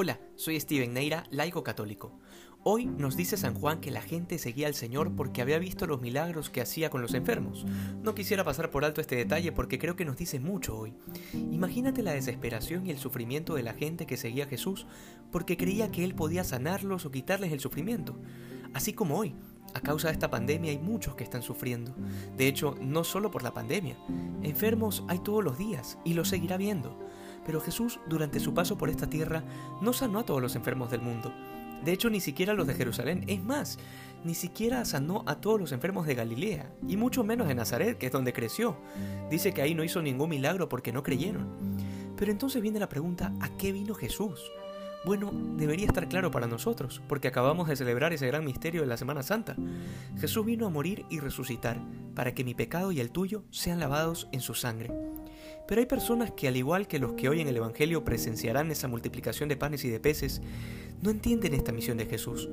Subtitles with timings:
[0.00, 2.20] Hola, soy Steven Neira, laico católico.
[2.62, 6.00] Hoy nos dice San Juan que la gente seguía al Señor porque había visto los
[6.00, 7.66] milagros que hacía con los enfermos.
[8.00, 10.94] No quisiera pasar por alto este detalle porque creo que nos dice mucho hoy.
[11.32, 14.86] Imagínate la desesperación y el sufrimiento de la gente que seguía a Jesús
[15.32, 18.20] porque creía que Él podía sanarlos o quitarles el sufrimiento.
[18.74, 19.34] Así como hoy,
[19.74, 21.92] a causa de esta pandemia hay muchos que están sufriendo.
[22.36, 23.96] De hecho, no solo por la pandemia.
[24.44, 26.96] Enfermos hay todos los días y los seguirá viendo.
[27.48, 29.42] Pero Jesús, durante su paso por esta tierra,
[29.80, 31.32] no sanó a todos los enfermos del mundo.
[31.82, 33.24] De hecho, ni siquiera a los de Jerusalén.
[33.26, 33.78] Es más,
[34.22, 38.04] ni siquiera sanó a todos los enfermos de Galilea, y mucho menos de Nazaret, que
[38.04, 38.76] es donde creció.
[39.30, 41.48] Dice que ahí no hizo ningún milagro porque no creyeron.
[42.18, 44.52] Pero entonces viene la pregunta, ¿a qué vino Jesús?
[45.06, 48.98] Bueno, debería estar claro para nosotros, porque acabamos de celebrar ese gran misterio de la
[48.98, 49.56] Semana Santa.
[50.20, 51.80] Jesús vino a morir y resucitar,
[52.14, 54.92] para que mi pecado y el tuyo sean lavados en su sangre.
[55.68, 58.88] Pero hay personas que, al igual que los que hoy en el Evangelio presenciarán esa
[58.88, 60.40] multiplicación de panes y de peces,
[61.02, 62.48] no entienden esta misión de Jesús.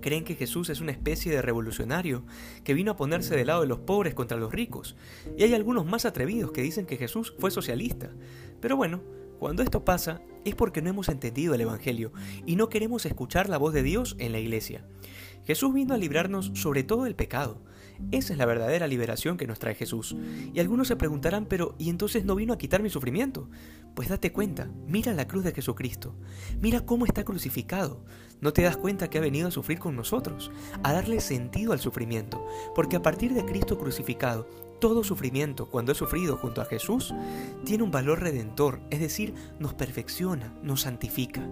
[0.00, 2.24] Creen que Jesús es una especie de revolucionario
[2.64, 4.96] que vino a ponerse del lado de los pobres contra los ricos.
[5.36, 8.10] Y hay algunos más atrevidos que dicen que Jesús fue socialista.
[8.58, 9.02] Pero bueno,
[9.38, 12.10] cuando esto pasa es porque no hemos entendido el Evangelio
[12.46, 14.86] y no queremos escuchar la voz de Dios en la iglesia.
[15.44, 17.60] Jesús vino a librarnos sobre todo del pecado,
[18.10, 20.16] esa es la verdadera liberación que nos trae Jesús.
[20.52, 23.48] Y algunos se preguntarán, pero ¿y entonces no vino a quitar mi sufrimiento?
[23.94, 26.16] Pues date cuenta, mira la cruz de Jesucristo,
[26.60, 28.04] mira cómo está crucificado.
[28.40, 30.50] ¿No te das cuenta que ha venido a sufrir con nosotros,
[30.82, 32.44] a darle sentido al sufrimiento?
[32.74, 34.48] Porque a partir de Cristo crucificado,
[34.80, 37.14] todo sufrimiento, cuando es sufrido junto a Jesús,
[37.64, 41.48] tiene un valor redentor, es decir, nos perfecciona, nos santifica.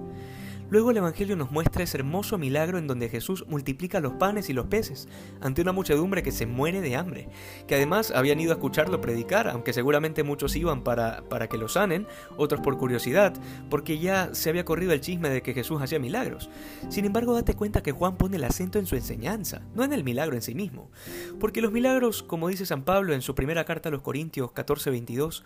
[0.72, 4.54] Luego el Evangelio nos muestra ese hermoso milagro en donde Jesús multiplica los panes y
[4.54, 5.06] los peces
[5.42, 7.28] ante una muchedumbre que se muere de hambre,
[7.66, 11.68] que además habían ido a escucharlo predicar, aunque seguramente muchos iban para, para que lo
[11.68, 12.06] sanen,
[12.38, 13.34] otros por curiosidad,
[13.68, 16.48] porque ya se había corrido el chisme de que Jesús hacía milagros.
[16.88, 20.04] Sin embargo, date cuenta que Juan pone el acento en su enseñanza, no en el
[20.04, 20.90] milagro en sí mismo,
[21.38, 25.44] porque los milagros, como dice San Pablo en su primera carta a los Corintios 14:22,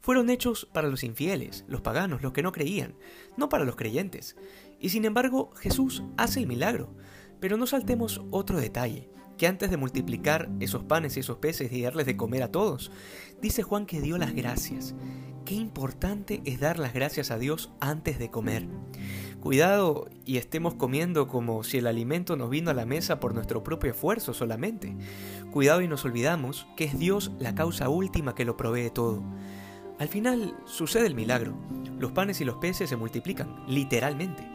[0.00, 2.94] fueron hechos para los infieles, los paganos, los que no creían,
[3.36, 4.36] no para los creyentes.
[4.80, 6.94] Y sin embargo, Jesús hace el milagro.
[7.40, 11.82] Pero no saltemos otro detalle, que antes de multiplicar esos panes y esos peces y
[11.82, 12.92] darles de comer a todos,
[13.40, 14.94] dice Juan que dio las gracias.
[15.44, 18.68] Qué importante es dar las gracias a Dios antes de comer.
[19.42, 23.64] Cuidado y estemos comiendo como si el alimento nos vino a la mesa por nuestro
[23.64, 24.94] propio esfuerzo solamente.
[25.50, 29.20] Cuidado y nos olvidamos que es Dios la causa última que lo provee todo.
[29.98, 31.56] Al final sucede el milagro.
[31.98, 34.48] Los panes y los peces se multiplican, literalmente.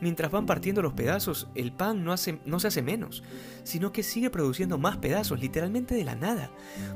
[0.00, 3.24] Mientras van partiendo los pedazos, el pan no, hace, no se hace menos,
[3.64, 6.52] sino que sigue produciendo más pedazos, literalmente de la nada,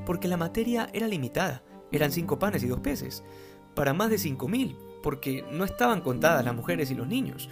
[0.07, 1.65] porque la materia era limitada.
[1.91, 3.25] Eran cinco panes y dos peces,
[3.75, 7.49] para más de cinco mil, porque no estaban contadas las mujeres y los niños.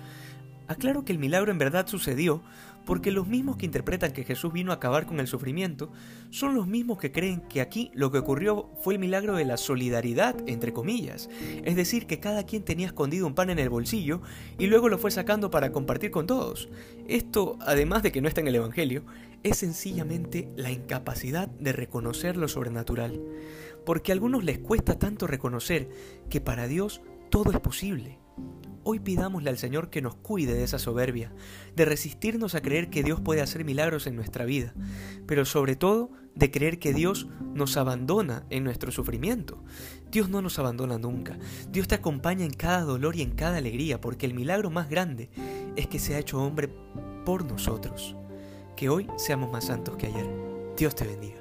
[0.68, 2.42] Aclaro que el milagro en verdad sucedió
[2.86, 5.92] porque los mismos que interpretan que Jesús vino a acabar con el sufrimiento
[6.30, 9.56] son los mismos que creen que aquí lo que ocurrió fue el milagro de la
[9.56, 11.28] solidaridad, entre comillas,
[11.64, 14.22] es decir, que cada quien tenía escondido un pan en el bolsillo
[14.58, 16.68] y luego lo fue sacando para compartir con todos.
[17.06, 19.04] Esto, además de que no está en el Evangelio,
[19.42, 23.20] es sencillamente la incapacidad de reconocer lo sobrenatural,
[23.84, 25.88] porque a algunos les cuesta tanto reconocer
[26.28, 28.18] que para Dios todo es posible.
[28.82, 31.32] Hoy pidámosle al Señor que nos cuide de esa soberbia,
[31.76, 34.74] de resistirnos a creer que Dios puede hacer milagros en nuestra vida,
[35.26, 39.62] pero sobre todo de creer que Dios nos abandona en nuestro sufrimiento.
[40.10, 41.38] Dios no nos abandona nunca.
[41.70, 45.30] Dios te acompaña en cada dolor y en cada alegría, porque el milagro más grande
[45.76, 46.70] es que se ha hecho hombre
[47.26, 48.16] por nosotros.
[48.76, 50.26] Que hoy seamos más santos que ayer.
[50.76, 51.39] Dios te bendiga.